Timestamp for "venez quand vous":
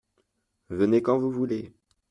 0.71-1.29